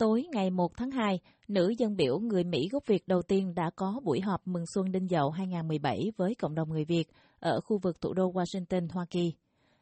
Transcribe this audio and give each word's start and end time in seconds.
Tối 0.00 0.26
ngày 0.32 0.50
1 0.50 0.76
tháng 0.76 0.90
2, 0.90 1.20
nữ 1.48 1.74
dân 1.78 1.96
biểu 1.96 2.18
người 2.18 2.44
Mỹ 2.44 2.68
gốc 2.72 2.82
Việt 2.86 3.08
đầu 3.08 3.22
tiên 3.22 3.54
đã 3.54 3.70
có 3.76 4.00
buổi 4.04 4.20
họp 4.20 4.46
mừng 4.46 4.64
xuân 4.74 4.92
Đinh 4.92 5.08
Dậu 5.08 5.30
2017 5.30 6.12
với 6.16 6.34
cộng 6.34 6.54
đồng 6.54 6.70
người 6.70 6.84
Việt 6.84 7.04
ở 7.40 7.60
khu 7.60 7.78
vực 7.78 8.00
thủ 8.00 8.14
đô 8.14 8.32
Washington, 8.32 8.88
Hoa 8.92 9.04
Kỳ. 9.10 9.32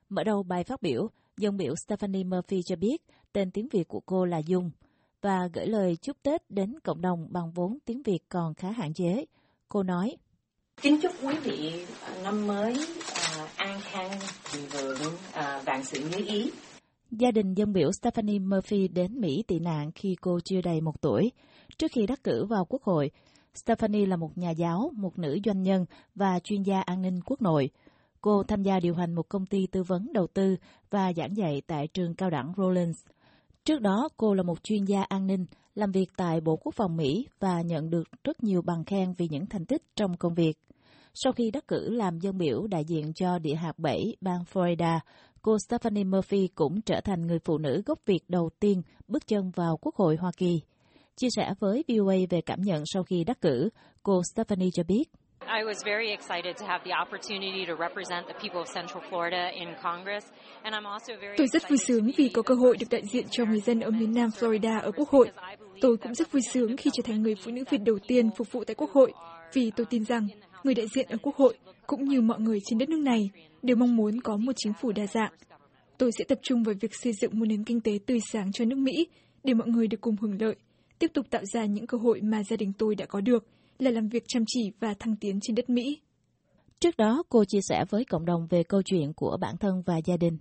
Mở 0.09 0.25
đầu 0.25 0.43
bài 0.43 0.65
phát 0.65 0.83
biểu, 0.83 1.11
dân 1.37 1.57
biểu 1.57 1.75
Stephanie 1.87 2.25
Murphy 2.25 2.63
cho 2.63 2.77
biết 2.77 2.97
tên 3.33 3.51
tiếng 3.51 3.69
Việt 3.69 3.89
của 3.89 4.01
cô 4.01 4.25
là 4.25 4.39
Dung 4.39 4.71
và 5.21 5.49
gửi 5.53 5.67
lời 5.67 5.97
chúc 5.97 6.17
Tết 6.23 6.51
đến 6.51 6.81
cộng 6.85 7.01
đồng 7.01 7.27
bằng 7.31 7.53
vốn 7.55 7.79
tiếng 7.85 8.03
Việt 8.03 8.21
còn 8.29 8.55
khá 8.55 8.71
hạn 8.71 8.95
chế. 8.95 9.25
Cô 9.69 9.83
nói, 9.83 10.17
Kính 10.83 11.01
chúc 11.01 11.13
quý 11.23 11.35
vị 11.43 11.87
năm 12.23 12.47
mới 12.47 12.73
uh, 12.73 13.57
an 13.57 13.81
khang, 13.83 14.19
vượng, 14.73 15.15
uh, 15.29 15.65
vạn 15.65 15.85
sự 15.85 16.01
như 16.01 16.25
ý. 16.27 16.51
Gia 17.11 17.31
đình 17.31 17.55
dân 17.55 17.73
biểu 17.73 17.93
Stephanie 17.93 18.39
Murphy 18.39 18.89
đến 18.89 19.21
Mỹ 19.21 19.45
tị 19.47 19.59
nạn 19.59 19.93
khi 19.95 20.17
cô 20.21 20.41
chưa 20.45 20.61
đầy 20.61 20.81
một 20.81 21.01
tuổi. 21.01 21.33
Trước 21.79 21.93
khi 21.93 22.07
đắc 22.07 22.25
cử 22.25 22.45
vào 22.45 22.65
Quốc 22.65 22.83
hội, 22.83 23.11
Stephanie 23.55 24.07
là 24.07 24.17
một 24.17 24.39
nhà 24.39 24.51
giáo, 24.51 24.91
một 24.97 25.19
nữ 25.19 25.39
doanh 25.45 25.63
nhân 25.63 25.85
và 26.15 26.39
chuyên 26.45 26.63
gia 26.63 26.81
an 26.81 27.03
ninh 27.03 27.21
quốc 27.27 27.43
nội. 27.43 27.71
Cô 28.21 28.43
tham 28.43 28.63
gia 28.63 28.81
điều 28.81 28.95
hành 28.95 29.15
một 29.15 29.29
công 29.29 29.47
ty 29.47 29.67
tư 29.67 29.83
vấn 29.83 30.13
đầu 30.13 30.27
tư 30.27 30.57
và 30.91 31.13
giảng 31.13 31.37
dạy 31.37 31.63
tại 31.67 31.87
trường 31.87 32.15
cao 32.15 32.31
đẳng 32.31 32.53
Rollins. 32.57 33.07
Trước 33.65 33.81
đó, 33.81 34.09
cô 34.17 34.35
là 34.35 34.43
một 34.43 34.63
chuyên 34.63 34.85
gia 34.85 35.03
an 35.03 35.27
ninh, 35.27 35.47
làm 35.75 35.93
việc 35.93 36.11
tại 36.17 36.41
Bộ 36.41 36.57
Quốc 36.57 36.75
phòng 36.75 36.97
Mỹ 36.97 37.27
và 37.41 37.63
nhận 37.63 37.91
được 37.91 38.09
rất 38.25 38.43
nhiều 38.45 38.63
bằng 38.63 38.85
khen 38.85 39.15
vì 39.19 39.29
những 39.31 39.47
thành 39.47 39.67
tích 39.67 39.83
trong 39.97 40.17
công 40.17 40.35
việc. 40.35 40.59
Sau 41.15 41.33
khi 41.33 41.51
đắc 41.51 41.69
cử 41.69 41.91
làm 41.91 42.19
dân 42.19 42.39
biểu 42.39 42.67
đại 42.67 42.85
diện 42.85 43.13
cho 43.13 43.39
địa 43.39 43.55
hạt 43.55 43.79
7 43.79 44.17
bang 44.21 44.43
Florida, 44.53 44.99
cô 45.49 45.59
Stephanie 45.59 46.05
Murphy 46.05 46.49
cũng 46.55 46.81
trở 46.83 47.01
thành 47.01 47.27
người 47.27 47.39
phụ 47.45 47.59
nữ 47.59 47.83
gốc 47.87 47.99
Việt 48.07 48.21
đầu 48.29 48.51
tiên 48.61 48.83
bước 49.09 49.27
chân 49.27 49.51
vào 49.57 49.77
Quốc 49.81 49.95
hội 49.95 50.17
Hoa 50.17 50.31
Kỳ. 50.37 50.61
Chia 51.17 51.29
sẻ 51.37 51.55
với 51.61 51.85
VOA 51.89 52.15
về 52.31 52.41
cảm 52.41 52.63
nhận 52.63 52.83
sau 52.87 53.03
khi 53.03 53.25
đắc 53.25 53.41
cử, 53.41 53.69
cô 54.03 54.23
Stephanie 54.33 54.71
cho 54.73 54.83
biết. 54.83 55.05
I 55.41 55.63
was 55.65 55.75
very 55.85 56.11
excited 56.11 56.57
to 56.61 56.67
have 56.67 56.85
the 56.85 56.93
opportunity 57.03 57.67
to 57.67 57.75
represent 57.87 58.27
the 58.27 58.35
people 58.43 58.61
of 58.61 58.69
Central 58.75 59.03
Florida 59.11 59.51
in 59.53 59.69
Congress, 59.83 60.27
and 60.63 60.75
I'm 60.75 60.93
also 60.93 61.15
very 61.21 61.37
Tôi 61.37 61.47
rất 61.53 61.69
vui 61.69 61.79
sướng 61.79 62.11
vì 62.17 62.29
có 62.29 62.43
cơ 62.43 62.55
hội 62.55 62.77
được 62.77 62.87
đại 62.91 63.03
diện 63.13 63.27
cho 63.31 63.45
người 63.45 63.61
dân 63.61 63.81
ở 63.81 63.91
miền 63.91 64.15
Nam 64.15 64.29
Florida 64.41 64.81
ở 64.81 64.91
Quốc 64.97 65.09
hội. 65.09 65.31
Tôi 65.81 65.97
cũng 65.97 66.15
rất 66.15 66.33
vui 66.33 66.43
sướng 66.53 66.77
khi 66.77 66.91
trở 66.95 67.03
thành 67.07 67.23
người 67.23 67.35
phụ 67.45 67.51
nữ 67.51 67.65
Việt 67.71 67.83
đầu 67.87 67.99
tiên 68.09 68.31
phục 68.37 68.53
vụ 68.53 68.65
tại 68.65 68.75
Quốc 68.75 68.91
hội, 68.91 69.13
vì 69.53 69.71
tôi 69.77 69.87
tin 69.91 70.05
rằng 70.05 70.27
người 70.65 70.75
đại 70.75 70.87
diện 70.95 71.07
ở 71.09 71.17
Quốc 71.23 71.37
hội 71.37 71.59
cũng 71.87 72.05
như 72.05 72.21
mọi 72.21 72.41
người 72.41 72.59
trên 72.65 72.79
đất 72.79 72.89
nước 72.89 73.01
này 73.01 73.31
đều 73.63 73.77
mong 73.77 73.97
muốn 73.97 74.21
có 74.21 74.37
một 74.37 74.53
chính 74.57 74.73
phủ 74.81 74.93
đa 74.93 75.07
dạng. 75.07 75.33
Tôi 75.99 76.11
sẽ 76.19 76.25
tập 76.29 76.39
trung 76.43 76.63
vào 76.63 76.75
việc 76.81 76.91
xây 77.03 77.13
dựng 77.13 77.39
một 77.39 77.45
nền 77.49 77.65
kinh 77.65 77.81
tế 77.81 77.99
tươi 78.07 78.19
sáng 78.33 78.53
cho 78.53 78.65
nước 78.65 78.79
Mỹ 78.79 79.09
để 79.45 79.55
mọi 79.55 79.69
người 79.69 79.87
được 79.87 80.01
cùng 80.01 80.17
hưởng 80.21 80.41
lợi, 80.41 80.55
tiếp 80.99 81.11
tục 81.15 81.27
tạo 81.31 81.43
ra 81.45 81.65
những 81.65 81.87
cơ 81.87 81.99
hội 81.99 82.21
mà 82.21 82.43
gia 82.45 82.57
đình 82.57 82.73
tôi 82.79 82.95
đã 82.95 83.07
có 83.07 83.21
được 83.21 83.47
là 83.79 83.91
làm 83.91 84.09
việc 84.09 84.25
chăm 84.29 84.45
chỉ 84.47 84.73
và 84.81 84.95
thăng 84.99 85.17
tiến 85.17 85.39
trên 85.43 85.55
đất 85.55 85.71
Mỹ. 85.71 86.01
Trước 86.81 86.97
đó, 86.97 87.23
cô 87.29 87.45
chia 87.45 87.61
sẻ 87.69 87.85
với 87.91 88.05
cộng 88.05 88.27
đồng 88.27 88.47
về 88.51 88.63
câu 88.63 88.83
chuyện 88.83 89.13
của 89.13 89.37
bản 89.41 89.57
thân 89.57 89.83
và 89.87 90.01
gia 90.05 90.17
đình. 90.17 90.39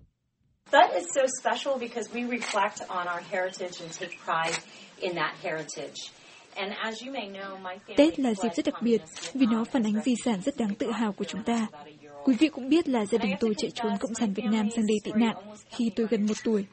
That 0.72 0.92
is 0.94 1.06
so 1.16 1.22
special 1.42 1.80
because 1.80 2.14
we 2.14 2.30
reflect 2.30 2.88
on 2.88 3.08
our 3.08 3.24
heritage 3.30 3.82
and 3.82 4.02
take 4.02 4.18
pride 4.26 4.60
in 5.00 5.16
that 5.16 5.36
heritage. 5.44 6.12
And 6.56 6.74
as 6.74 7.04
you 7.04 7.14
may 7.14 7.28
know, 7.28 7.58
my 7.62 7.78
family 7.88 7.96
Tết 7.98 8.20
là 8.20 8.34
dịp 8.34 8.50
rất 8.56 8.66
đặc 8.66 8.82
biệt 8.82 9.02
vì 9.34 9.46
nó 9.46 9.64
phản 9.64 9.84
ánh 9.84 10.04
di 10.06 10.16
sản 10.26 10.42
rất 10.42 10.58
đáng 10.58 10.76
tự 10.76 10.92
hào 10.92 11.14
của 11.14 11.26
chúng 11.26 11.44
ta. 11.44 11.68
Quý 12.28 12.36
vị 12.40 12.48
cũng 12.48 12.70
biết 12.70 12.90
là 12.90 13.06
gia 13.06 13.18
đình 13.18 13.32
tôi 13.40 13.54
chạy 13.58 13.72
trốn 13.72 13.92
Cộng 14.00 14.14
sản 14.14 14.34
Việt 14.34 14.44
Nam 14.52 14.70
sang 14.76 14.88
đây 14.88 14.98
tị 15.04 15.12
nạn 15.16 15.36
khi 15.70 15.92
tôi 15.96 16.08
gần 16.10 16.26
một 16.26 16.34
tuổi. 16.44 16.66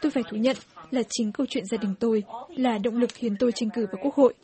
Tôi 0.00 0.10
phải 0.10 0.22
thú 0.30 0.36
nhận 0.36 0.56
là 0.90 1.02
chính 1.08 1.32
câu 1.32 1.46
chuyện 1.50 1.64
gia 1.66 1.78
đình 1.78 1.94
tôi 2.00 2.22
là 2.48 2.78
động 2.78 2.96
lực 2.96 3.10
khiến 3.14 3.36
tôi 3.38 3.52
tranh 3.52 3.68
cử 3.74 3.86
vào 3.86 4.02
Quốc 4.02 4.14
hội. 4.14 4.34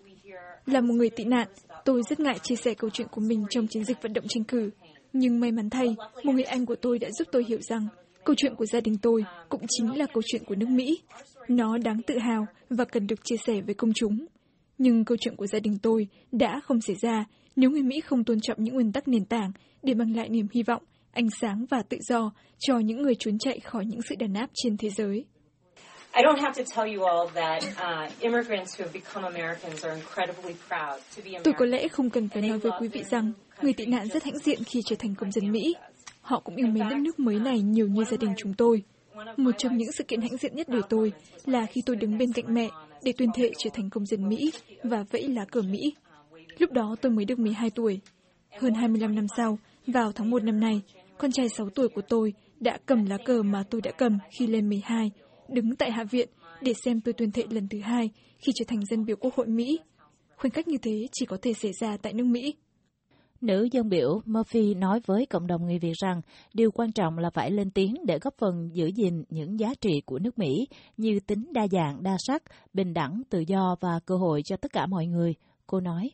Là 0.66 0.80
một 0.80 0.94
người 0.94 1.10
tị 1.10 1.24
nạn, 1.24 1.48
tôi 1.84 2.02
rất 2.10 2.20
ngại 2.20 2.38
chia 2.42 2.56
sẻ 2.56 2.74
câu 2.74 2.90
chuyện 2.90 3.08
của 3.10 3.20
mình 3.20 3.44
trong 3.50 3.66
chiến 3.66 3.84
dịch 3.84 4.02
vận 4.02 4.12
động 4.12 4.24
tranh 4.28 4.44
cử. 4.44 4.70
Nhưng 5.12 5.40
may 5.40 5.52
mắn 5.52 5.70
thay, 5.70 5.96
một 6.24 6.32
người 6.32 6.44
anh 6.44 6.66
của 6.66 6.76
tôi 6.76 6.98
đã 6.98 7.08
giúp 7.18 7.28
tôi 7.32 7.44
hiểu 7.48 7.58
rằng 7.60 7.86
câu 8.24 8.36
chuyện 8.38 8.54
của 8.54 8.66
gia 8.66 8.80
đình 8.80 8.96
tôi 9.02 9.24
cũng 9.48 9.62
chính 9.68 9.98
là 9.98 10.06
câu 10.14 10.22
chuyện 10.26 10.42
của 10.46 10.54
nước 10.54 10.68
Mỹ. 10.68 10.98
Nó 11.48 11.78
đáng 11.78 12.02
tự 12.06 12.18
hào 12.18 12.46
và 12.70 12.84
cần 12.84 13.06
được 13.06 13.24
chia 13.24 13.36
sẻ 13.46 13.60
với 13.66 13.74
công 13.74 13.92
chúng. 13.94 14.26
Nhưng 14.78 15.04
câu 15.04 15.16
chuyện 15.20 15.36
của 15.36 15.46
gia 15.46 15.58
đình 15.58 15.78
tôi 15.82 16.06
đã 16.32 16.60
không 16.64 16.80
xảy 16.80 16.96
ra 17.02 17.24
nếu 17.58 17.70
người 17.70 17.82
Mỹ 17.82 18.00
không 18.00 18.24
tôn 18.24 18.40
trọng 18.40 18.56
những 18.60 18.74
nguyên 18.74 18.92
tắc 18.92 19.08
nền 19.08 19.24
tảng 19.24 19.52
để 19.82 19.94
mang 19.94 20.16
lại 20.16 20.28
niềm 20.28 20.46
hy 20.54 20.62
vọng, 20.62 20.82
ánh 21.12 21.28
sáng 21.40 21.64
và 21.70 21.82
tự 21.88 21.96
do 22.08 22.32
cho 22.58 22.78
những 22.78 23.02
người 23.02 23.14
trốn 23.18 23.38
chạy 23.38 23.60
khỏi 23.60 23.84
những 23.86 24.00
sự 24.08 24.14
đàn 24.18 24.34
áp 24.34 24.50
trên 24.54 24.76
thế 24.76 24.90
giới. 24.90 25.24
I 26.14 26.22
don't 26.22 26.40
have 26.40 26.64
to 26.64 26.70
tell 26.76 26.96
you 26.96 27.04
all 27.04 27.28
that 27.34 27.62
uh, 27.62 28.20
immigrants 28.20 28.76
who 28.76 28.84
have 28.84 28.92
become 28.92 29.28
Americans 29.28 29.84
are 29.84 29.96
incredibly 29.96 30.54
proud 30.68 31.00
to 31.16 31.22
be 31.24 31.30
Tôi 31.44 31.54
có 31.58 31.66
lẽ 31.66 31.88
không 31.88 32.10
cần 32.10 32.28
phải 32.28 32.42
nói 32.42 32.58
với 32.58 32.72
quý 32.80 32.88
vị 32.88 33.02
rằng 33.10 33.32
người 33.62 33.72
tị 33.72 33.86
nạn 33.86 34.08
rất 34.08 34.24
hãnh 34.24 34.38
diện 34.38 34.58
khi 34.66 34.80
trở 34.84 34.96
thành 34.98 35.14
công 35.14 35.32
dân 35.32 35.52
Mỹ. 35.52 35.74
Họ 36.20 36.40
cũng 36.40 36.56
yêu 36.56 36.66
mến 36.66 36.88
đất 36.88 36.98
nước 36.98 37.20
mới 37.20 37.38
này 37.40 37.60
nhiều 37.60 37.88
như 37.88 38.04
gia 38.04 38.16
đình 38.16 38.30
chúng 38.36 38.54
tôi. 38.54 38.82
Một 39.36 39.50
trong 39.58 39.76
những 39.76 39.92
sự 39.92 40.04
kiện 40.04 40.20
hãnh 40.20 40.36
diện 40.36 40.54
nhất 40.54 40.68
đời 40.68 40.82
tôi 40.88 41.12
là 41.46 41.66
khi 41.66 41.82
tôi 41.86 41.96
đứng 41.96 42.18
bên 42.18 42.32
cạnh 42.32 42.54
mẹ 42.54 42.68
để 43.02 43.12
tuyên 43.18 43.30
thệ 43.34 43.50
trở 43.58 43.70
thành 43.74 43.90
công 43.90 44.06
dân 44.06 44.28
Mỹ 44.28 44.52
và 44.82 45.04
vẫy 45.10 45.28
lá 45.28 45.44
cờ 45.44 45.62
Mỹ. 45.62 45.94
Lúc 46.58 46.72
đó 46.72 46.96
tôi 47.00 47.12
mới 47.12 47.24
được 47.24 47.38
12 47.38 47.70
tuổi. 47.70 48.00
Hơn 48.60 48.74
25 48.74 49.14
năm 49.14 49.26
sau, 49.36 49.58
vào 49.86 50.12
tháng 50.12 50.30
1 50.30 50.42
năm 50.42 50.60
nay, 50.60 50.80
con 51.18 51.32
trai 51.32 51.48
6 51.48 51.70
tuổi 51.70 51.88
của 51.88 52.02
tôi 52.08 52.32
đã 52.60 52.78
cầm 52.86 53.04
lá 53.06 53.16
cờ 53.24 53.42
mà 53.42 53.62
tôi 53.70 53.80
đã 53.80 53.92
cầm 53.98 54.18
khi 54.30 54.46
lên 54.46 54.68
12, 54.68 55.10
đứng 55.48 55.76
tại 55.76 55.90
Hạ 55.90 56.04
viện 56.04 56.28
để 56.62 56.72
xem 56.84 57.00
tôi 57.00 57.12
tuyên 57.12 57.30
thệ 57.30 57.42
lần 57.50 57.68
thứ 57.68 57.80
hai 57.80 58.10
khi 58.38 58.52
trở 58.54 58.64
thành 58.68 58.84
dân 58.90 59.04
biểu 59.04 59.16
Quốc 59.16 59.34
hội 59.34 59.46
Mỹ. 59.46 59.78
Khoảnh 60.36 60.50
khắc 60.50 60.68
như 60.68 60.78
thế 60.82 61.06
chỉ 61.12 61.26
có 61.26 61.36
thể 61.42 61.52
xảy 61.52 61.72
ra 61.80 61.96
tại 61.96 62.12
nước 62.12 62.24
Mỹ. 62.24 62.54
Nữ 63.40 63.68
dân 63.72 63.88
biểu 63.88 64.20
Murphy 64.24 64.74
nói 64.74 65.00
với 65.06 65.26
cộng 65.26 65.46
đồng 65.46 65.66
người 65.66 65.78
Việt 65.78 65.92
rằng 65.94 66.20
điều 66.54 66.70
quan 66.70 66.92
trọng 66.92 67.18
là 67.18 67.30
phải 67.30 67.50
lên 67.50 67.70
tiếng 67.70 67.94
để 68.06 68.18
góp 68.18 68.34
phần 68.38 68.70
giữ 68.72 68.86
gìn 68.86 69.24
những 69.30 69.60
giá 69.60 69.74
trị 69.80 70.00
của 70.06 70.18
nước 70.18 70.38
Mỹ 70.38 70.66
như 70.96 71.20
tính 71.26 71.52
đa 71.52 71.66
dạng, 71.72 72.02
đa 72.02 72.16
sắc, 72.26 72.42
bình 72.74 72.94
đẳng, 72.94 73.22
tự 73.30 73.44
do 73.46 73.76
và 73.80 74.00
cơ 74.06 74.16
hội 74.16 74.42
cho 74.44 74.56
tất 74.56 74.72
cả 74.72 74.86
mọi 74.86 75.06
người. 75.06 75.34
Cô 75.66 75.80
nói. 75.80 76.10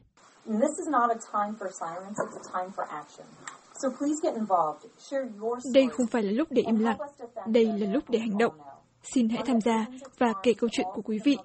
And 0.46 0.62
this 0.62 0.78
is 0.78 0.88
not 0.88 1.10
a 1.10 1.18
time 1.32 1.54
for 1.58 1.68
silence, 1.70 2.16
it's 2.24 2.36
a 2.48 2.52
time 2.52 2.70
for 2.76 2.84
action. 2.88 3.26
So 3.82 3.88
please 3.98 4.20
get 4.22 4.34
involved. 4.34 4.84
Share 5.10 5.24
your 5.40 5.58
Đây 5.74 5.84
story. 5.84 5.96
không 5.96 6.06
phải 6.06 6.22
là 6.22 6.32
lúc 6.32 6.48
để 6.50 6.62
im 6.66 6.78
lặng, 6.78 6.98
đây 7.46 7.64
là 7.66 7.92
lúc 7.92 8.04
để 8.08 8.18
hành 8.18 8.38
động. 8.38 8.54
Xin 9.02 9.28
hãy 9.28 9.42
tham 9.46 9.60
gia 9.60 9.86
và 10.18 10.32
kể 10.42 10.54
câu 10.54 10.70
chuyện 10.72 10.86
của 10.94 11.02
quý 11.02 11.18
vị, 11.24 11.36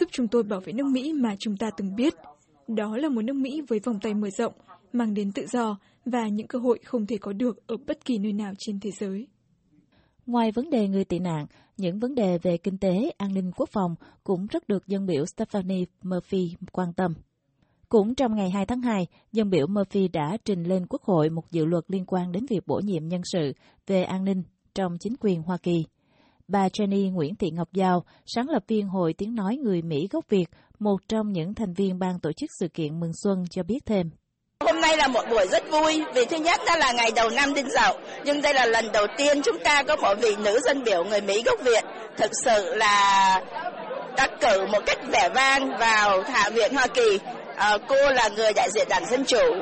giúp 0.00 0.08
chúng 0.12 0.28
tôi 0.28 0.42
bảo 0.42 0.60
vệ 0.60 0.72
nước 0.72 0.86
Mỹ 0.86 1.12
mà 1.12 1.36
chúng 1.38 1.56
ta 1.56 1.70
từng 1.76 1.94
biết. 1.96 2.14
Đó 2.68 2.96
là 2.96 3.08
một 3.08 3.22
nước 3.22 3.36
Mỹ 3.36 3.62
với 3.68 3.78
vòng 3.84 3.98
tay 4.02 4.14
mở 4.14 4.30
rộng, 4.30 4.52
mang 4.92 5.14
đến 5.14 5.32
tự 5.32 5.46
do 5.52 5.78
và 6.04 6.28
những 6.28 6.46
cơ 6.46 6.58
hội 6.58 6.78
không 6.84 7.06
thể 7.06 7.16
có 7.18 7.32
được 7.32 7.66
ở 7.66 7.76
bất 7.86 8.04
kỳ 8.04 8.18
nơi 8.18 8.32
nào 8.32 8.52
trên 8.58 8.80
thế 8.80 8.90
giới. 9.00 9.26
Ngoài 10.26 10.52
vấn 10.52 10.70
đề 10.70 10.88
người 10.88 11.04
tị 11.04 11.18
nạn, 11.18 11.46
những 11.76 11.98
vấn 11.98 12.14
đề 12.14 12.38
về 12.38 12.56
kinh 12.56 12.78
tế, 12.78 13.10
an 13.18 13.34
ninh 13.34 13.52
quốc 13.56 13.68
phòng 13.72 13.94
cũng 14.24 14.46
rất 14.46 14.68
được 14.68 14.86
dân 14.86 15.06
biểu 15.06 15.26
Stephanie 15.26 15.84
Murphy 16.02 16.54
quan 16.72 16.92
tâm. 16.92 17.14
Cũng 17.88 18.14
trong 18.14 18.36
ngày 18.36 18.50
2 18.50 18.66
tháng 18.66 18.80
2, 18.80 19.06
dân 19.32 19.50
biểu 19.50 19.66
Murphy 19.66 20.08
đã 20.08 20.36
trình 20.44 20.64
lên 20.64 20.86
Quốc 20.88 21.02
hội 21.02 21.30
một 21.30 21.50
dự 21.50 21.64
luật 21.64 21.84
liên 21.88 22.04
quan 22.06 22.32
đến 22.32 22.46
việc 22.50 22.66
bổ 22.66 22.80
nhiệm 22.84 23.08
nhân 23.08 23.20
sự 23.24 23.52
về 23.86 24.02
an 24.02 24.24
ninh 24.24 24.42
trong 24.74 24.96
chính 25.00 25.14
quyền 25.20 25.42
Hoa 25.42 25.56
Kỳ. 25.62 25.84
Bà 26.48 26.68
Jenny 26.68 27.12
Nguyễn 27.12 27.34
Thị 27.34 27.50
Ngọc 27.50 27.68
Giao, 27.72 28.04
sáng 28.26 28.48
lập 28.48 28.62
viên 28.68 28.88
Hội 28.88 29.12
Tiếng 29.12 29.34
Nói 29.34 29.56
Người 29.56 29.82
Mỹ 29.82 30.08
gốc 30.10 30.24
Việt, 30.28 30.46
một 30.78 30.96
trong 31.08 31.32
những 31.32 31.54
thành 31.54 31.74
viên 31.74 31.98
ban 31.98 32.20
tổ 32.20 32.32
chức 32.32 32.50
sự 32.60 32.68
kiện 32.68 33.00
Mừng 33.00 33.12
Xuân 33.22 33.44
cho 33.50 33.62
biết 33.62 33.78
thêm. 33.86 34.10
Hôm 34.60 34.80
nay 34.80 34.96
là 34.96 35.08
một 35.08 35.22
buổi 35.30 35.46
rất 35.46 35.64
vui 35.70 36.02
vì 36.14 36.24
thứ 36.24 36.36
nhất 36.36 36.60
đó 36.66 36.76
là 36.76 36.92
ngày 36.92 37.10
đầu 37.16 37.30
năm 37.30 37.54
Đinh 37.54 37.70
Dậu, 37.70 37.98
nhưng 38.24 38.42
đây 38.42 38.54
là 38.54 38.66
lần 38.66 38.84
đầu 38.92 39.06
tiên 39.18 39.42
chúng 39.44 39.58
ta 39.64 39.82
có 39.82 39.96
một 39.96 40.14
vị 40.22 40.36
nữ 40.44 40.60
dân 40.64 40.84
biểu 40.84 41.04
người 41.04 41.20
Mỹ 41.20 41.42
gốc 41.42 41.60
Việt 41.64 41.84
thực 42.16 42.30
sự 42.44 42.74
là 42.74 43.40
đắc 44.16 44.30
cử 44.40 44.66
một 44.72 44.80
cách 44.86 44.98
vẻ 45.12 45.28
vang 45.34 45.70
vào 45.78 46.22
Hạ 46.22 46.50
viện 46.50 46.74
Hoa 46.74 46.86
Kỳ. 46.86 47.18
Ờ, 47.56 47.78
cô 47.88 47.96
là 48.10 48.28
người 48.36 48.52
đại 48.52 48.68
diện 48.70 48.88
đảng 48.88 49.06
Dân 49.10 49.24
Chủ 49.24 49.54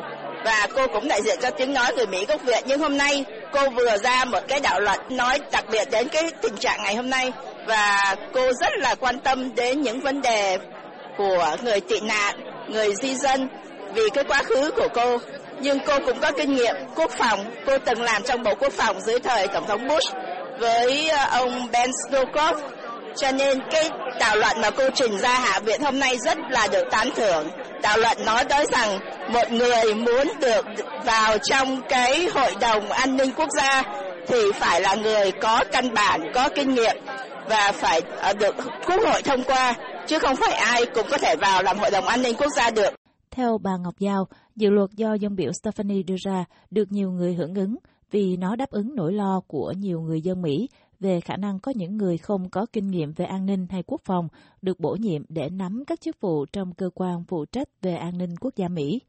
và 0.44 0.66
cô 0.74 0.86
cũng 0.86 1.08
đại 1.08 1.22
diện 1.22 1.38
cho 1.42 1.50
tiếng 1.50 1.72
nói 1.72 1.92
người 1.96 2.06
Mỹ 2.06 2.24
gốc 2.28 2.42
Việt. 2.42 2.60
Nhưng 2.66 2.80
hôm 2.80 2.96
nay 2.96 3.24
cô 3.52 3.70
vừa 3.70 3.96
ra 3.98 4.24
một 4.24 4.40
cái 4.48 4.60
đạo 4.60 4.80
luật 4.80 5.10
nói 5.10 5.38
đặc 5.52 5.64
biệt 5.70 5.90
đến 5.90 6.08
cái 6.08 6.30
tình 6.42 6.56
trạng 6.56 6.82
ngày 6.82 6.94
hôm 6.94 7.10
nay 7.10 7.32
và 7.66 8.16
cô 8.32 8.52
rất 8.52 8.72
là 8.78 8.94
quan 8.94 9.20
tâm 9.20 9.54
đến 9.54 9.82
những 9.82 10.00
vấn 10.00 10.20
đề 10.20 10.58
của 11.18 11.56
người 11.62 11.80
tị 11.80 12.00
nạn, 12.00 12.34
người 12.68 12.94
di 13.02 13.14
dân 13.14 13.48
vì 13.94 14.02
cái 14.14 14.24
quá 14.24 14.42
khứ 14.42 14.70
của 14.70 14.88
cô. 14.94 15.18
Nhưng 15.60 15.78
cô 15.86 15.98
cũng 16.06 16.20
có 16.20 16.32
kinh 16.32 16.54
nghiệm 16.54 16.74
quốc 16.96 17.10
phòng. 17.18 17.44
Cô 17.66 17.78
từng 17.78 18.02
làm 18.02 18.22
trong 18.22 18.42
Bộ 18.42 18.54
Quốc 18.54 18.72
phòng 18.72 19.00
dưới 19.00 19.20
thời 19.20 19.48
Tổng 19.48 19.66
thống 19.66 19.88
Bush 19.88 20.14
với 20.58 21.08
ờ, 21.08 21.26
ông 21.30 21.66
Ben 21.72 21.90
Snowcroft. 21.90 22.58
Cho 23.16 23.32
nên 23.32 23.60
cái 23.70 23.90
đạo 24.20 24.36
luận 24.36 24.60
mà 24.60 24.70
cô 24.70 24.90
trình 24.94 25.18
ra 25.18 25.38
Hạ 25.38 25.60
viện 25.60 25.80
hôm 25.80 25.98
nay 25.98 26.16
rất 26.24 26.38
là 26.50 26.68
được 26.72 26.84
tán 26.90 27.10
thưởng. 27.16 27.48
Đạo 27.82 27.98
luận 27.98 28.18
nói 28.26 28.44
tới 28.44 28.66
rằng 28.72 28.98
một 29.32 29.50
người 29.50 29.94
muốn 29.94 30.28
được 30.40 30.64
vào 31.04 31.38
trong 31.38 31.80
cái 31.88 32.28
Hội 32.34 32.54
đồng 32.60 32.88
An 32.88 33.16
ninh 33.16 33.30
Quốc 33.36 33.48
gia 33.56 33.82
thì 34.26 34.38
phải 34.54 34.80
là 34.80 34.94
người 34.94 35.32
có 35.32 35.64
căn 35.72 35.94
bản, 35.94 36.32
có 36.34 36.48
kinh 36.54 36.74
nghiệm 36.74 36.96
và 37.48 37.72
phải 37.74 38.00
ờ, 38.20 38.32
được 38.32 38.54
Quốc 38.86 39.00
hội 39.06 39.22
thông 39.22 39.44
qua. 39.44 39.74
chứ 40.06 40.18
không 40.18 40.36
phải 40.36 40.52
ai 40.52 40.86
cũng 40.94 41.06
có 41.10 41.18
thể 41.18 41.36
vào 41.36 41.62
làm 41.62 41.78
Hội 41.78 41.90
đồng 41.90 42.04
An 42.04 42.22
ninh 42.22 42.36
Quốc 42.36 42.52
gia 42.56 42.70
được. 42.70 42.94
Theo 43.30 43.58
bà 43.62 43.76
Ngọc 43.76 43.94
Giao, 43.98 44.28
dự 44.56 44.70
luật 44.70 44.90
do 44.90 45.14
dân 45.14 45.36
biểu 45.36 45.52
Stephanie 45.62 46.02
đưa 46.02 46.16
ra 46.24 46.44
được 46.70 46.92
nhiều 46.92 47.10
người 47.10 47.34
hưởng 47.34 47.54
ứng 47.54 47.76
vì 48.10 48.36
nó 48.36 48.56
đáp 48.56 48.70
ứng 48.70 48.94
nỗi 48.94 49.12
lo 49.12 49.40
của 49.46 49.72
nhiều 49.76 50.00
người 50.00 50.20
dân 50.20 50.42
Mỹ 50.42 50.68
về 51.04 51.20
khả 51.20 51.36
năng 51.36 51.58
có 51.58 51.72
những 51.76 51.96
người 51.96 52.18
không 52.18 52.50
có 52.50 52.66
kinh 52.72 52.90
nghiệm 52.90 53.12
về 53.12 53.24
an 53.24 53.46
ninh 53.46 53.66
hay 53.70 53.82
quốc 53.86 54.00
phòng 54.04 54.28
được 54.62 54.80
bổ 54.80 54.96
nhiệm 55.00 55.22
để 55.28 55.48
nắm 55.50 55.84
các 55.86 56.00
chức 56.00 56.20
vụ 56.20 56.46
trong 56.52 56.74
cơ 56.74 56.90
quan 56.94 57.24
phụ 57.28 57.44
trách 57.44 57.68
về 57.82 57.94
an 57.94 58.18
ninh 58.18 58.36
quốc 58.40 58.56
gia 58.56 58.68
Mỹ. 58.68 59.00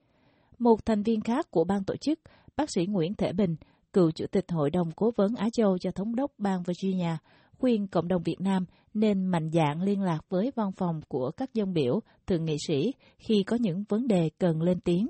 Một 0.60 0.86
thành 0.86 1.04
viên 1.04 1.22
khác 1.22 1.52
của 1.52 1.64
ban 1.64 1.84
tổ 1.84 1.96
chức, 1.96 2.20
bác 2.58 2.70
sĩ 2.70 2.86
Nguyễn 2.86 3.14
Thể 3.14 3.34
Bình, 3.34 3.56
cựu 3.94 4.12
chủ 4.12 4.26
tịch 4.32 4.46
Hội 4.52 4.70
đồng 4.70 4.92
Cố 4.92 5.12
vấn 5.16 5.36
Á 5.36 5.48
Châu 5.54 5.78
cho 5.78 5.92
thống 5.92 6.16
đốc 6.16 6.32
bang 6.38 6.64
Virginia, 6.64 7.18
khuyên 7.58 7.88
cộng 7.88 8.08
đồng 8.08 8.24
Việt 8.24 8.42
Nam 8.42 8.66
nên 8.94 9.26
mạnh 9.26 9.50
dạn 9.54 9.82
liên 9.82 10.02
lạc 10.02 10.20
với 10.30 10.52
văn 10.56 10.72
phòng 10.72 11.02
của 11.08 11.32
các 11.32 11.54
dân 11.54 11.74
biểu, 11.74 12.00
thượng 12.28 12.46
nghị 12.46 12.56
sĩ 12.68 12.94
khi 13.20 13.44
có 13.44 13.58
những 13.60 13.84
vấn 13.90 14.08
đề 14.08 14.30
cần 14.40 14.62
lên 14.62 14.80
tiếng. 14.80 15.08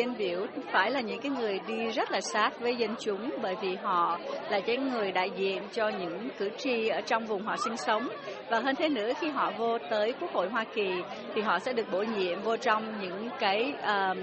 Dân 0.00 0.14
biểu 0.18 0.46
phải 0.72 0.90
là 0.90 1.00
những 1.00 1.20
cái 1.20 1.30
người 1.30 1.60
đi 1.68 1.90
rất 1.90 2.10
là 2.10 2.20
sát 2.20 2.50
với 2.60 2.76
dân 2.76 2.94
chúng 3.00 3.30
bởi 3.42 3.54
vì 3.62 3.74
họ 3.74 4.18
là 4.50 4.60
những 4.66 4.90
người 4.90 5.12
đại 5.12 5.30
diện 5.36 5.62
cho 5.72 5.88
những 5.88 6.28
cử 6.38 6.50
tri 6.58 6.88
ở 6.88 7.00
trong 7.00 7.26
vùng 7.26 7.42
họ 7.42 7.56
sinh 7.64 7.76
sống. 7.76 8.08
Và 8.50 8.60
hơn 8.60 8.74
thế 8.74 8.88
nữa 8.88 9.12
khi 9.20 9.30
họ 9.30 9.52
vô 9.58 9.78
tới 9.90 10.14
Quốc 10.20 10.32
hội 10.32 10.48
Hoa 10.48 10.64
Kỳ 10.74 10.90
thì 11.34 11.42
họ 11.42 11.58
sẽ 11.58 11.72
được 11.72 11.86
bổ 11.92 12.02
nhiệm 12.02 12.42
vô 12.42 12.56
trong 12.56 13.00
những 13.00 13.28
cái 13.40 13.74
uh, 13.78 14.16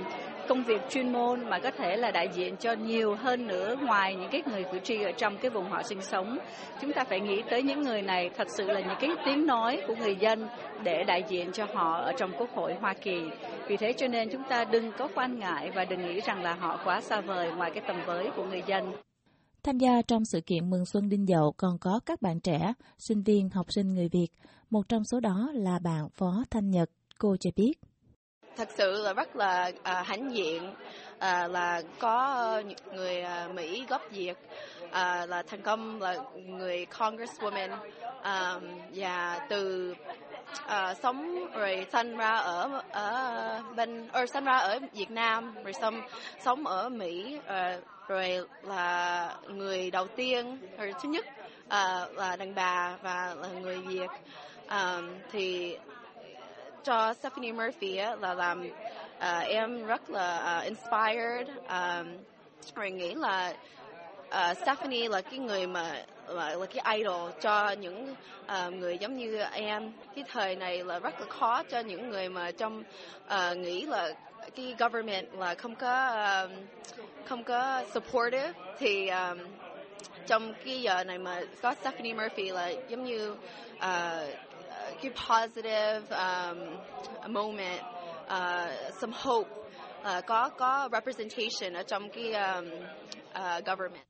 công 0.48 0.64
việc 0.64 0.82
chuyên 0.90 1.12
môn 1.12 1.50
mà 1.50 1.60
có 1.60 1.72
thể 1.72 1.98
là 1.98 2.12
đại 2.12 2.30
diện 2.34 2.56
cho 2.58 2.74
nhiều 2.74 3.16
hơn 3.16 3.48
nữa 3.48 3.76
ngoài 3.82 4.16
những 4.16 4.30
cái 4.32 4.42
người 4.52 4.64
cử 4.72 4.80
tri 4.84 5.04
ở 5.04 5.12
trong 5.12 5.38
cái 5.38 5.52
vùng 5.52 5.70
họ 5.70 5.84
sinh 5.84 6.02
sống. 6.02 6.38
Chúng 6.82 6.94
ta 6.94 7.04
phải 7.04 7.20
nghĩ 7.20 7.42
tới 7.50 7.64
những 7.64 7.82
người 7.82 8.02
này 8.02 8.30
thật 8.38 8.48
sự 8.58 8.64
là 8.64 8.80
những 8.80 8.98
cái 9.00 9.10
tiếng 9.26 9.46
nói 9.46 9.82
của 9.88 9.96
người 9.96 10.16
dân 10.16 10.48
để 10.84 11.04
đại 11.04 11.24
diện 11.30 11.52
cho 11.52 11.66
họ 11.74 12.02
ở 12.02 12.14
trong 12.18 12.32
Quốc 12.38 12.50
hội 12.56 12.74
Hoa 12.74 12.94
Kỳ. 12.94 13.22
Vì 13.68 13.78
thế 13.78 13.94
cho 13.94 14.08
nên 14.08 14.30
chúng 14.32 14.44
ta 14.50 14.66
đừng 14.66 14.92
có 14.98 15.10
quan 15.16 15.40
ngại 15.40 15.72
và 15.76 15.86
đừng 15.86 16.06
nghĩ 16.06 16.20
rằng 16.20 16.44
là 16.44 16.54
họ 16.54 16.80
quá 16.86 17.02
xa 17.02 17.22
vời 17.22 17.52
ngoài 17.58 17.72
cái 17.74 17.84
tầm 17.88 17.98
với 18.06 18.30
của 18.36 18.46
người 18.46 18.64
dân. 18.68 18.92
Tham 19.64 19.78
gia 19.78 20.02
trong 20.02 20.26
sự 20.26 20.42
kiện 20.46 20.70
mừng 20.70 20.86
xuân 20.86 21.10
Đinh 21.10 21.26
Dậu 21.26 21.54
còn 21.58 21.78
có 21.82 22.00
các 22.06 22.22
bạn 22.22 22.40
trẻ, 22.40 22.74
sinh 22.98 23.24
viên, 23.24 23.50
học 23.50 23.66
sinh 23.70 23.94
người 23.94 24.10
Việt. 24.12 24.28
Một 24.70 24.90
trong 24.90 25.04
số 25.04 25.20
đó 25.20 25.50
là 25.54 25.80
bạn 25.80 26.10
Phó 26.10 26.44
Thanh 26.52 26.70
Nhật, 26.70 26.90
cô 27.20 27.36
cho 27.40 27.50
biết 27.56 27.74
thật 28.58 28.70
sự 28.78 29.02
là 29.04 29.14
rất 29.14 29.36
là 29.36 29.72
à, 29.84 30.04
hãnh 30.08 30.36
diện 30.36 30.74
à, 31.20 31.48
là 31.48 31.82
có 32.00 32.62
người 32.94 33.22
à, 33.22 33.48
Mỹ 33.54 33.86
gốc 33.90 34.02
Việt 34.12 34.38
à, 34.92 35.26
là 35.26 35.44
thành 35.44 35.62
công 35.62 36.02
là 36.02 36.16
người 36.46 36.86
Congresswoman 36.98 37.70
à, 38.22 38.56
và 38.96 39.40
từ 39.50 39.96
à, 40.68 40.94
sống 40.94 41.48
rồi 41.54 41.88
sinh 41.92 42.18
ra 42.18 42.36
ở 42.36 42.82
ở 42.92 43.62
bên 43.76 44.08
ở 44.12 44.26
sinh 44.26 44.46
ra 44.46 44.58
ở 44.58 44.80
Việt 44.94 45.12
Nam 45.12 45.56
rồi 45.64 45.74
xong 45.74 46.02
sống 46.46 46.68
ở 46.68 46.90
Mỹ 46.90 47.40
à, 47.46 47.78
rồi 48.08 48.40
là 48.64 49.36
người 49.48 49.92
đầu 49.92 50.08
tiên 50.08 50.58
rồi 50.78 50.94
thứ 51.02 51.10
nhất 51.10 51.26
à, 51.70 52.08
là 52.16 52.36
đàn 52.36 52.56
bà 52.56 52.98
và 53.02 53.36
là 53.42 53.48
người 53.48 53.78
Việt. 53.78 54.10
À, 54.68 54.98
thì 55.32 55.78
cho 56.84 57.14
Stephanie 57.14 57.52
Murphy 57.52 57.96
là 58.20 58.34
làm 58.34 58.62
uh, 59.18 59.48
em 59.48 59.86
rất 59.86 60.10
là 60.10 60.58
uh, 60.58 60.64
inspired 60.66 61.48
um, 61.70 62.18
rồi 62.76 62.92
nghĩ 62.92 63.14
là 63.14 63.54
uh, 64.28 64.58
Stephanie 64.58 65.10
là 65.10 65.22
cái 65.22 65.40
người 65.40 65.68
mà 65.68 66.06
là, 66.28 66.56
là 66.56 66.66
cái 66.66 66.98
idol 66.98 67.32
cho 67.42 67.70
những 67.70 68.16
uh, 68.46 68.74
người 68.74 68.98
giống 68.98 69.18
như 69.18 69.38
em. 69.54 69.92
Cái 70.16 70.24
thời 70.32 70.56
này 70.56 70.84
là 70.84 71.00
rất 71.00 71.20
là 71.20 71.26
khó 71.30 71.64
cho 71.64 71.80
những 71.80 72.10
người 72.10 72.30
mà 72.30 72.52
trong 72.52 72.84
uh, 73.26 73.58
nghĩ 73.58 73.86
là 73.86 74.14
cái 74.56 74.76
government 74.80 75.28
là 75.34 75.56
không 75.56 75.76
có 75.76 76.08
um, 76.44 76.52
không 77.26 77.44
có 77.44 77.84
supportive. 77.94 78.52
Thì 78.80 79.10
um, 79.10 79.40
trong 80.28 80.54
cái 80.66 80.82
giờ 80.82 81.04
này 81.04 81.18
mà 81.18 81.42
có 81.62 81.74
Stephanie 81.82 82.14
Murphy 82.14 82.50
là 82.50 82.74
giống 82.90 83.04
như 83.04 83.32
uh, 83.78 83.84
cái 85.04 85.12
positive 85.12 86.18
um, 86.18 86.58
moment, 87.34 87.82
uh, 88.26 88.94
some 89.02 89.14
hope, 89.16 89.50
uh, 90.02 90.26
có 90.28 90.50
có 90.58 90.90
representation 90.92 91.74
ở 91.74 91.84
trong 91.84 92.04
cái 92.14 92.34
um, 92.34 92.66
uh, 92.66 93.66
government. 93.66 94.06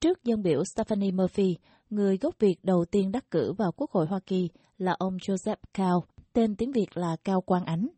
Trước 0.00 0.24
dân 0.24 0.42
biểu 0.42 0.62
Stephanie 0.64 1.10
Murphy, 1.10 1.56
người 1.90 2.18
gốc 2.18 2.34
Việt 2.38 2.56
đầu 2.62 2.84
tiên 2.90 3.12
đắc 3.12 3.30
cử 3.30 3.52
vào 3.58 3.72
Quốc 3.76 3.90
hội 3.90 4.06
Hoa 4.06 4.20
Kỳ 4.26 4.48
là 4.78 4.94
ông 4.98 5.16
Joseph 5.16 5.56
Cao, 5.74 6.04
tên 6.32 6.56
tiếng 6.56 6.72
Việt 6.72 6.96
là 6.96 7.16
Cao 7.24 7.40
Quang 7.40 7.64
Ánh. 7.64 7.88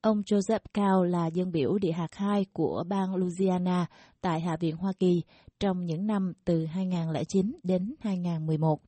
Ông 0.00 0.22
Joseph 0.26 0.60
Cao 0.74 1.04
là 1.04 1.26
dân 1.26 1.52
biểu 1.52 1.78
địa 1.78 1.92
hạt 1.92 2.14
2 2.14 2.46
của 2.52 2.84
bang 2.88 3.14
Louisiana 3.14 3.86
tại 4.20 4.40
Hạ 4.40 4.56
viện 4.60 4.76
Hoa 4.76 4.92
Kỳ 4.98 5.22
trong 5.60 5.84
những 5.84 6.06
năm 6.06 6.32
từ 6.44 6.66
2009 6.66 7.56
đến 7.62 7.94
2011. 8.00 8.78